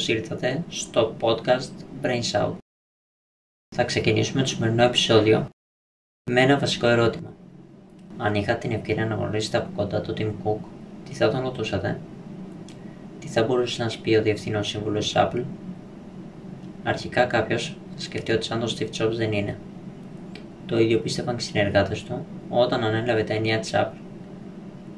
Καλώς 0.00 0.20
ήρθατε 0.20 0.64
στο 0.68 1.16
podcast 1.20 1.70
Brain 2.02 2.22
Shout. 2.32 2.52
Θα 3.76 3.84
ξεκινήσουμε 3.84 4.42
το 4.42 4.48
σημερινό 4.48 4.82
επεισόδιο 4.82 5.48
με 6.30 6.40
ένα 6.40 6.58
βασικό 6.58 6.86
ερώτημα. 6.86 7.32
Αν 8.16 8.34
είχατε 8.34 8.58
την 8.58 8.72
ευκαιρία 8.72 9.06
να 9.06 9.14
γνωρίσετε 9.14 9.56
από 9.56 9.68
κοντά 9.76 10.00
τον 10.00 10.14
Tim 10.18 10.32
Cook, 10.44 10.58
τι 11.04 11.14
θα 11.14 11.30
τον 11.30 11.40
ρωτούσατε; 11.40 12.00
Τι 13.18 13.28
θα 13.28 13.44
μπορούσε 13.44 13.82
να 13.82 13.88
σας 13.88 13.98
πει 13.98 14.16
ο 14.16 14.22
διευθύνων 14.22 14.64
σύμβουλος 14.64 15.04
της 15.04 15.12
Apple? 15.16 15.44
Αρχικά 16.82 17.24
κάποιος 17.24 17.76
θα 17.94 18.00
σκεφτεί 18.00 18.32
ότι 18.32 18.44
σαν 18.44 18.60
τον 18.60 18.68
Steve 18.68 18.90
Jobs 18.98 19.12
δεν 19.12 19.32
είναι. 19.32 19.58
Το 20.66 20.78
ίδιο 20.78 21.00
πίστευαν 21.00 21.36
και 21.36 21.42
οι 21.42 21.46
συνεργάτες 21.46 22.02
του 22.02 22.26
όταν 22.48 22.84
ανέλαβε 22.84 23.24
τα 23.24 23.34
ενία 23.34 23.58
της 23.58 23.70
Apple. 23.74 23.98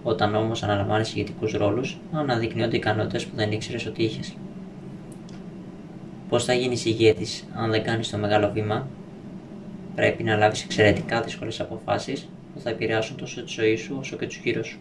Όταν 0.03 0.35
όμως 0.35 0.63
αναλαμβάνει 0.63 1.05
ηγετικού 1.15 1.47
ρόλους, 1.57 1.99
αναδεικνύονται 2.13 2.77
ικανότητες 2.77 3.27
που 3.27 3.37
δεν 3.37 3.53
ήξερες 3.53 3.87
ότι 3.87 4.03
είχες. 4.03 4.37
Πώς 6.33 6.45
θα 6.45 6.53
γίνεις 6.53 6.85
ηγέτης 6.85 7.45
αν 7.55 7.71
δεν 7.71 7.83
κάνεις 7.83 8.11
το 8.11 8.19
μεγάλο 8.19 8.51
βήμα, 8.51 8.89
πρέπει 9.95 10.23
να 10.23 10.37
λάβεις 10.37 10.63
εξαιρετικά 10.63 11.21
δύσκολες 11.23 11.61
αποφάσεις 11.61 12.29
που 12.55 12.61
θα 12.61 12.71
επηρεάσουν 12.71 13.17
τόσο 13.17 13.43
τη 13.43 13.53
ζωή 13.53 13.77
σου 13.77 13.97
όσο 13.99 14.17
και 14.17 14.27
τους 14.27 14.37
γύρω 14.37 14.65
σου. 14.65 14.79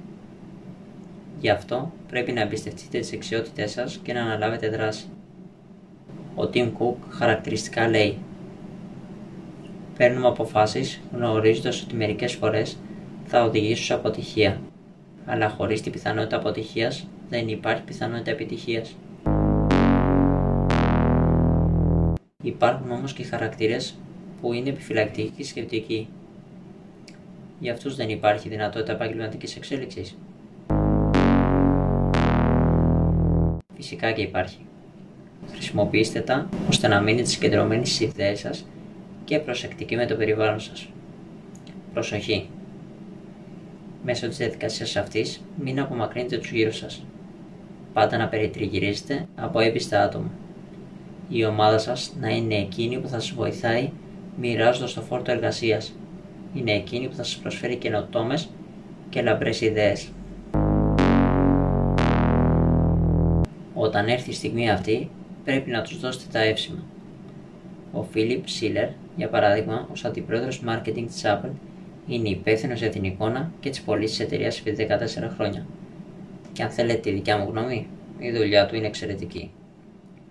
Γι' 1.39 1.49
αυτό 1.49 1.91
πρέπει 2.07 2.31
να 2.31 2.41
εμπιστευτείτε 2.41 2.99
τις 2.99 3.09
δεξιότητές 3.09 3.71
σας 3.71 3.99
και 4.03 4.13
να 4.13 4.21
αναλάβετε 4.21 4.69
δράση. 4.69 5.05
Ο 6.35 6.49
Tim 6.53 6.71
Cook 6.79 6.95
χαρακτηριστικά 7.09 7.87
λέει 7.87 8.17
Παίρνουμε 9.97 10.27
αποφάσεις 10.27 11.01
γνωρίζοντας 11.13 11.81
ότι 11.81 11.95
μερικές 11.95 12.33
φορές 12.33 12.77
θα 13.25 13.43
οδηγήσουν 13.43 13.85
σε 13.85 13.93
αποτυχία 13.93 14.61
αλλά 15.25 15.49
χωρίς 15.49 15.81
την 15.81 15.91
πιθανότητα 15.91 16.35
αποτυχίας 16.35 17.07
δεν 17.29 17.47
υπάρχει 17.47 17.83
πιθανότητα 17.83 18.31
επιτυχίας. 18.31 18.95
Υπάρχουν 22.41 22.91
όμως 22.91 23.13
και 23.13 23.23
χαρακτήρες 23.23 23.97
που 24.41 24.53
είναι 24.53 24.69
επιφυλακτικοί 24.69 25.29
και 25.37 25.43
σκεπτικοί. 25.43 26.07
Για 27.59 27.73
αυτούς 27.73 27.95
δεν 27.95 28.09
υπάρχει 28.09 28.49
δυνατότητα 28.49 28.91
επαγγελματικής 28.91 29.55
εξέλιξης. 29.55 30.17
Φυσικά 33.75 34.11
και 34.11 34.21
υπάρχει. 34.21 34.57
Χρησιμοποιήστε 35.51 36.19
τα 36.19 36.49
ώστε 36.69 36.87
να 36.87 37.01
μείνετε 37.01 37.27
συγκεντρωμένοι 37.27 37.85
στις 37.85 37.99
ιδέες 37.99 38.39
σας 38.39 38.65
και 39.25 39.39
προσεκτικοί 39.39 39.95
με 39.95 40.05
το 40.05 40.15
περιβάλλον 40.15 40.59
σας. 40.59 40.89
Προσοχή! 41.93 42.49
Μέσω 44.03 44.27
της 44.27 44.37
διαδικασίας 44.37 44.95
αυτής, 44.95 45.41
μην 45.63 45.79
απομακρύνετε 45.79 46.37
τους 46.37 46.51
γύρω 46.51 46.71
σας. 46.71 47.05
Πάντα 47.93 48.17
να 48.17 48.27
περιτριγυρίζετε 48.27 49.25
από 49.35 49.59
έμπιστα 49.59 50.03
άτομα. 50.03 50.31
Η 51.33 51.45
ομάδα 51.45 51.77
σας 51.77 52.13
να 52.19 52.29
είναι 52.29 52.55
εκείνη 52.55 52.99
που 52.99 53.07
θα 53.07 53.19
σας 53.19 53.31
βοηθάει 53.31 53.89
μοιράζοντας 54.39 54.93
το 54.93 55.01
φόρτο 55.01 55.31
εργασίας. 55.31 55.93
Είναι 56.55 56.71
εκείνη 56.71 57.07
που 57.07 57.15
θα 57.15 57.23
σας 57.23 57.37
προσφέρει 57.37 57.75
καινοτόμες 57.75 58.49
και 59.09 59.21
λαμπρές 59.21 59.61
ιδέες. 59.61 60.09
Όταν 63.73 64.07
έρθει 64.07 64.29
η 64.29 64.33
στιγμή 64.33 64.69
αυτή, 64.69 65.09
πρέπει 65.43 65.69
να 65.69 65.81
τους 65.81 65.99
δώσετε 65.99 66.25
τα 66.31 66.39
εύσημα. 66.39 66.83
Ο 67.91 68.03
Φίλιπ 68.03 68.47
Σίλερ, 68.47 68.87
για 69.15 69.29
παράδειγμα, 69.29 69.87
ως 69.91 70.05
αντιπρόεδρος 70.05 70.63
marketing 70.67 71.05
της 71.07 71.21
Apple, 71.25 71.51
είναι 72.07 72.29
υπεύθυνος 72.29 72.79
για 72.79 72.89
την 72.89 73.03
εικόνα 73.03 73.51
και 73.59 73.69
τις 73.69 73.81
πωλήσεις 73.81 74.17
της 74.17 74.25
εταιρείας 74.25 74.59
επί 74.59 74.71
14 74.71 75.29
χρόνια. 75.35 75.65
Και 76.53 76.63
αν 76.63 76.69
θέλετε 76.69 76.99
τη 76.99 77.11
δικιά 77.11 77.37
μου 77.37 77.47
γνώμη, 77.49 77.87
η 78.19 78.31
δουλειά 78.31 78.65
του 78.65 78.75
είναι 78.75 78.87
εξαιρετική. 78.87 79.51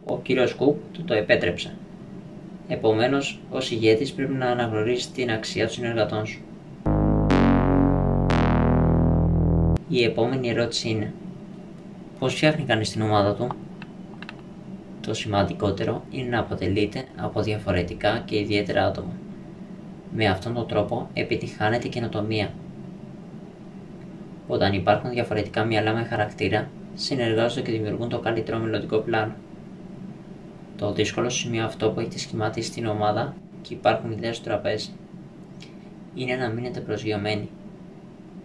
Ο 0.05 0.19
κύριος 0.19 0.55
Κουκ 0.55 0.77
του 0.93 1.05
το 1.05 1.15
επέτρεψε. 1.15 1.75
Επομένως, 2.69 3.41
ως 3.51 3.71
ηγέτης 3.71 4.13
πρέπει 4.13 4.33
να 4.33 4.47
αναγνωρίσεις 4.47 5.13
την 5.13 5.31
αξία 5.31 5.65
των 5.65 5.75
συνεργατών 5.75 6.27
σου. 6.27 6.41
Η 9.89 10.05
επόμενη 10.05 10.49
ερώτηση 10.49 10.89
είναι: 10.89 11.13
Πώς 12.19 12.35
φτιάχνει 12.35 12.65
κανεί 12.65 12.85
την 12.85 13.03
ομάδα 13.03 13.35
του, 13.35 13.47
Το 15.01 15.15
σημαντικότερο 15.15 16.03
είναι 16.11 16.29
να 16.29 16.39
αποτελείται 16.39 17.05
από 17.17 17.43
διαφορετικά 17.43 18.23
και 18.25 18.39
ιδιαίτερα 18.39 18.87
άτομα. 18.87 19.13
Με 20.15 20.27
αυτόν 20.27 20.55
τον 20.55 20.67
τρόπο 20.67 21.09
επιτυχάνεται 21.15 21.87
η 21.87 21.91
καινοτομία. 21.91 22.51
Όταν 24.49 24.73
υπάρχουν 24.73 25.11
διαφορετικά 25.11 25.65
μυαλά 25.65 25.93
με 25.93 26.05
χαρακτήρα, 26.05 26.69
συνεργάζονται 26.95 27.61
και 27.61 27.73
δημιουργούν 27.73 28.09
το 28.09 28.19
καλύτερο 28.19 28.59
μελλοντικό 28.59 28.99
πλάνο. 28.99 29.35
Το 30.81 30.93
δύσκολο 30.93 31.29
σημείο 31.29 31.65
αυτό 31.65 31.91
που 31.91 32.01
έχετε 32.01 32.19
σχηματίσει 32.19 32.69
στην 32.69 32.87
ομάδα 32.87 33.35
και 33.63 33.75
υπάρχουν 33.75 34.11
ιδέες 34.11 34.37
στο 34.37 34.45
τραπέζι 34.45 34.91
είναι 36.15 36.37
να 36.37 36.49
μείνετε 36.49 36.81
προσγειωμένοι. 36.81 37.49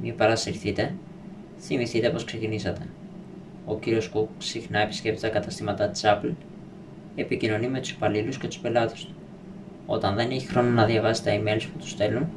Μην 0.02 0.16
παρασυρθείτε, 0.16 0.96
θυμηθείτε 1.60 2.10
πώς 2.10 2.24
ξεκινήσατε. 2.24 2.82
Ο 3.66 3.76
κύριος 3.80 4.08
Κουκ 4.10 4.30
συχνά 4.38 4.80
επισκέπτεται 4.80 5.28
τα 5.28 5.34
καταστήματά 5.34 5.90
της 5.90 6.02
Apple, 6.06 6.34
επικοινωνεί 7.16 7.68
με 7.68 7.80
τους 7.80 7.92
υπαλλήλους 7.92 8.38
και 8.38 8.48
τους 8.48 8.58
πελάτες 8.58 9.06
του 9.06 9.14
όταν 9.86 10.16
δεν 10.16 10.30
έχει 10.30 10.48
χρόνο 10.48 10.70
να 10.70 10.86
διαβάσει 10.86 11.24
τα 11.24 11.32
emails 11.32 11.64
που 11.74 11.80
τους 11.80 11.90
στέλνουν. 11.90 12.28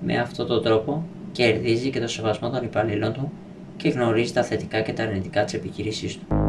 Με 0.00 0.18
αυτόν 0.18 0.46
τον 0.46 0.62
τρόπο 0.62 1.06
κερδίζει 1.32 1.90
και 1.90 2.00
το 2.00 2.08
σεβασμό 2.08 2.50
των 2.50 2.64
υπαλλήλων 2.64 3.12
του 3.12 3.32
και 3.76 3.88
γνωρίζει 3.88 4.32
τα 4.32 4.42
θετικά 4.42 4.80
και 4.80 4.92
τα 4.92 5.02
αρνητικά 5.02 5.44
της 5.44 5.54
επιχείρησή 5.54 6.18
του. 6.18 6.43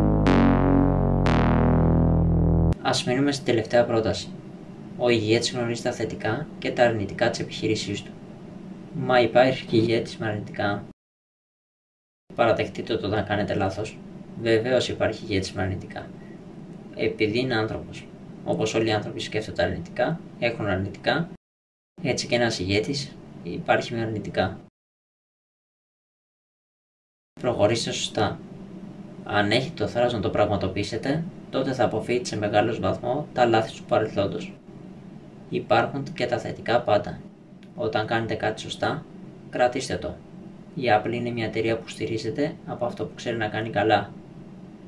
Α 2.86 2.92
μείνουμε 3.06 3.32
στην 3.32 3.46
τελευταία 3.46 3.86
πρόταση. 3.86 4.30
Ο 4.98 5.10
ηγέτης 5.10 5.52
γνωρίζει 5.52 5.82
τα 5.82 5.92
θετικά 5.92 6.48
και 6.60 6.72
τα 6.72 6.84
αρνητικά 6.84 7.30
της 7.30 7.40
επιχείρησής 7.40 8.04
του. 8.04 8.12
Μα 8.96 9.20
υπάρχει 9.22 9.66
και 9.66 9.78
ηγέτης 9.78 10.18
με 10.18 10.28
αρνητικά. 10.28 10.84
Παραδεχτείτε 12.36 12.98
το 12.98 13.08
όταν 13.08 13.26
κάνετε 13.26 13.54
λάθος. 13.54 13.98
Βεβαίως 14.42 14.90
υπάρχει 14.90 15.24
ηγέτης 15.24 15.54
με 15.54 15.62
αρνητικά. 15.62 16.10
Επειδή 16.96 17.40
είναι 17.40 17.56
άνθρωπος 17.56 18.06
όπως 18.46 18.74
όλοι 18.74 18.88
οι 18.88 18.92
άνθρωποι 18.92 19.20
σκέφτονται 19.20 19.64
αρνητικά, 19.64 20.20
έχουν 20.40 20.66
αρνητικά, 20.66 21.30
έτσι 22.02 22.28
και 22.28 22.36
ένας 22.36 22.60
ηγέτης 22.60 23.16
υπάρχει 23.44 23.94
με 23.94 24.02
αρνητικά. 24.02 24.60
Προχωρήστε 27.42 27.92
σωστά. 27.92 28.40
Αν 29.24 29.52
έχετε 29.52 29.76
το 29.76 29.88
θάρρος 29.88 30.14
να 30.14 30.20
το 30.20 30.30
πραγματοποιήσετε, 30.30 31.24
τότε 31.56 31.74
θα 31.74 31.84
αποφύγετε 31.84 32.26
σε 32.26 32.38
μεγάλος 32.38 32.80
βαθμό 32.80 33.28
τα 33.34 33.46
λάθη 33.46 33.78
του 33.78 33.84
παρελθόντος. 33.84 34.54
Υπάρχουν 35.50 36.04
και 36.14 36.26
τα 36.26 36.38
θετικά 36.38 36.82
πάντα. 36.82 37.20
Όταν 37.76 38.08
κάνετε 38.08 38.34
κάτι 38.34 38.62
σωστά, 38.62 39.06
κρατήστε 39.50 39.96
το. 39.96 40.16
Η 40.76 40.82
Apple 40.88 41.12
είναι 41.14 41.30
μια 41.30 41.46
εταιρεία 41.46 41.78
που 41.78 41.88
στηρίζεται 41.88 42.56
από 42.66 42.86
αυτό 42.86 43.06
που 43.06 43.12
ξέρει 43.16 43.38
να 43.38 43.48
κάνει 43.48 43.70
καλά. 43.70 44.12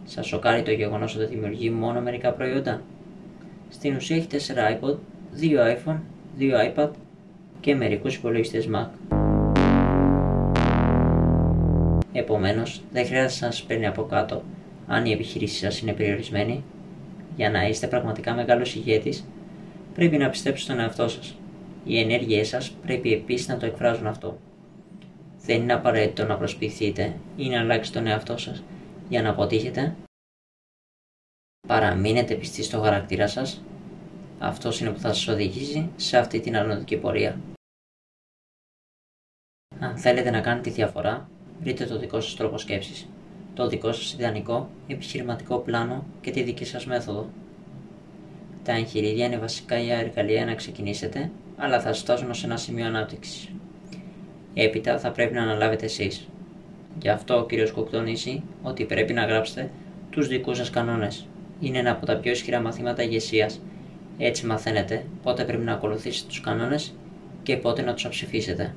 Σας 0.06 0.28
σοκάρει 0.28 0.64
το 0.64 0.72
γεγονός 0.72 1.16
ότι 1.16 1.26
δημιουργεί 1.26 1.70
μόνο 1.70 2.02
μερικά 2.02 2.32
προϊόντα; 2.32 2.82
Στην 3.70 3.96
ουσία 3.96 4.16
έχει 4.16 4.28
4 4.28 4.36
iPod, 4.38 4.96
2 5.40 5.76
iPhone, 5.76 6.00
2 6.40 6.74
iPad 6.74 6.90
και 7.60 7.76
μερικούς 7.76 8.16
υπολογιστές 8.16 8.70
Mac. 8.76 8.88
Επομένως, 12.12 12.82
δεν 12.92 13.06
χρειάζεται 13.06 13.46
να 13.46 13.52
σας 13.52 13.64
παίρνει 13.64 13.88
από 13.88 14.04
κάτω 14.04 14.44
αν 14.88 15.06
η 15.06 15.12
επιχείρησή 15.12 15.58
σας 15.58 15.80
είναι 15.80 15.94
περιορισμένη. 15.94 16.64
Για 17.36 17.50
να 17.50 17.68
είστε 17.68 17.88
πραγματικά 17.88 18.34
μεγάλος 18.34 18.76
ηγέτης, 18.76 19.26
πρέπει 19.94 20.18
να 20.18 20.30
πιστέψετε 20.30 20.72
στον 20.72 20.84
εαυτό 20.84 21.08
σας. 21.08 21.36
Οι 21.86 22.00
ενέργειές 22.00 22.48
σας 22.48 22.72
πρέπει 22.72 23.14
επίσης 23.14 23.48
να 23.48 23.58
το 23.58 23.66
εκφράζουν 23.66 24.08
αυτό. 24.08 24.38
Δεν 25.42 25.62
είναι 25.62 25.74
απαραίτητο 25.74 26.26
να 26.26 26.38
προσποιηθείτε 26.38 27.16
ή 27.38 27.50
να 27.50 27.60
αλλάξετε 27.60 28.00
τον 28.00 28.08
εαυτό 28.08 28.38
σας 28.38 28.64
για 29.10 29.22
να 29.22 29.30
αποτύχετε 29.30 29.96
παραμείνετε 31.68 32.36
πιστοί 32.36 32.64
στο 32.64 32.82
χαρακτήρα 32.82 33.28
σας, 33.28 33.62
αυτός 34.40 34.80
είναι 34.80 34.92
που 34.92 35.00
θα 35.00 35.14
σας 35.14 35.28
οδηγήσει 35.28 35.90
σε 35.96 36.18
αυτή 36.18 36.40
την 36.40 36.58
αρνητική 36.58 36.98
πορεία. 36.98 37.40
Αν 39.80 39.98
θέλετε 39.98 40.30
να 40.30 40.42
κάνετε 40.42 40.70
διαφορά, 40.70 41.30
βρείτε 41.60 41.86
το 41.86 42.00
δικό 42.00 42.22
σας 42.22 42.36
τρόπο 42.36 42.58
σκέψης, 42.58 43.08
το 43.58 43.68
δικό 43.68 43.92
σας 43.92 44.14
ιδανικό 44.14 44.70
επιχειρηματικό 44.88 45.58
πλάνο 45.58 46.06
και 46.22 46.32
τη 46.32 46.44
δική 46.44 46.66
σας 46.66 46.86
μέθοδο. 46.86 47.30
Τα 48.64 48.72
εγχειρίδια 48.72 49.26
είναι 49.26 49.38
βασικά 49.38 49.80
η 49.80 49.92
εργαλεία 49.92 50.46
να 50.46 50.56
ξεκινήσετε, 50.56 51.32
αλλά 51.58 51.80
θα 51.82 51.88
σας 51.88 52.00
φτάσουν 52.00 52.30
ως 52.30 52.44
ένα 52.44 52.58
σημείο 52.58 52.86
ανάπτυξης. 52.86 53.50
Έπειτα 54.54 55.00
θα 55.00 55.12
πρέπει 55.12 55.34
να 55.34 55.42
αναλάβετε 55.42 55.86
εσείς. 55.86 56.28
Γι' 57.02 57.10
αυτό 57.10 57.38
ο 57.38 57.46
κ. 57.46 57.72
Κουκτονίσει 57.74 58.44
ότι 58.64 58.86
πρέπει 58.86 59.14
να 59.14 59.26
γράψετε 59.26 59.70
τους 60.10 60.28
δικούς 60.28 60.58
σας 60.58 60.70
κανόνες, 60.70 61.28
είναι 61.60 61.78
ένα 61.78 61.92
από 61.92 62.06
τα 62.06 62.18
πιο 62.18 62.32
ισχυρά 62.32 62.62
μαθήματα 62.62 63.04
ηγεσίας. 63.04 63.62
Έτσι 64.18 64.46
μαθαίνετε 64.46 65.06
πότε 65.24 65.44
πρέπει 65.44 65.64
να 65.64 65.74
ακολουθήσετε 65.74 66.28
τους 66.28 66.42
κανόνες 66.42 66.94
και 67.44 67.58
πότε 67.58 67.82
να 67.82 67.94
τους 67.94 68.06
αψηφίσετε. 68.06 68.74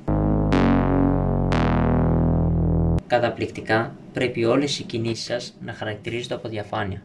Καταπληκτικά, 3.10 3.96
πρέπει 4.12 4.44
όλες 4.44 4.78
οι 4.78 4.82
κινήσεις 4.82 5.24
σας 5.24 5.56
να 5.60 5.72
χαρακτηρίζονται 5.72 6.34
από 6.34 6.48
διαφάνεια. 6.48 7.02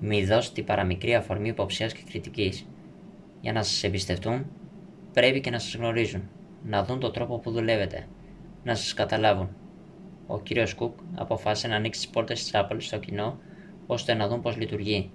Μη 0.00 0.24
δώσετε 0.24 0.62
παραμικρή 0.62 1.14
αφορμή 1.14 1.48
υποψίας 1.48 1.92
και 1.92 2.02
κριτικής. 2.10 2.66
Για 3.40 3.52
να 3.52 3.62
σας 3.62 3.84
εμπιστευτούν, 3.84 4.46
πρέπει 5.12 5.40
και 5.40 5.50
να 5.50 5.58
σας 5.58 5.74
γνωρίζουν, 5.74 6.22
να 6.64 6.84
δουν 6.84 7.00
τον 7.00 7.12
τρόπο 7.12 7.38
που 7.38 7.50
δουλεύετε, 7.50 8.06
να 8.64 8.74
σας 8.74 8.94
καταλάβουν. 8.94 9.48
Ο 10.26 10.40
κύριος 10.40 10.74
Κουκ 10.74 10.98
αποφάσισε 11.14 11.68
να 11.68 11.76
ανοίξει 11.76 12.00
τις 12.00 12.08
πόρτες 12.08 12.42
της 12.42 12.50
Apple 12.54 12.76
στο 12.78 12.98
κοινό, 12.98 13.38
ώστε 13.86 14.14
να 14.14 14.28
δουν 14.28 14.40
πώς 14.40 14.56
λειτουργεί. 14.56 15.10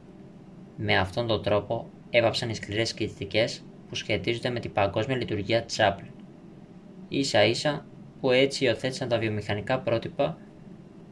Με 0.77 0.97
αυτόν 0.97 1.27
τον 1.27 1.43
τρόπο 1.43 1.89
έβαψαν 2.09 2.49
οι 2.49 2.55
σκληρές 2.55 2.93
κριτικές 2.93 3.63
που 3.89 3.95
σχετίζονται 3.95 4.49
με 4.49 4.59
την 4.59 4.73
παγκόσμια 4.73 5.17
λειτουργία 5.17 5.63
της 5.63 5.77
Apple. 5.79 6.09
Ίσα 7.09 7.45
ίσα 7.45 7.85
που 8.25 8.31
έτσι 8.31 8.65
υιοθέτησαν 8.65 9.07
τα 9.07 9.17
βιομηχανικά 9.17 9.79
πρότυπα 9.79 10.37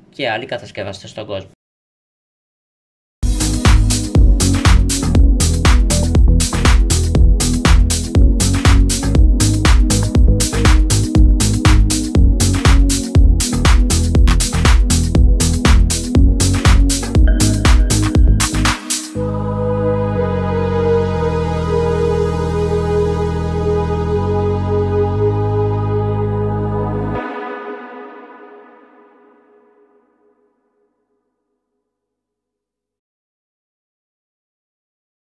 και 0.09 0.29
άλλοι 0.29 0.45
κατασκευαστές 0.45 1.09
στον 1.09 1.25
κόσμο. 1.25 1.52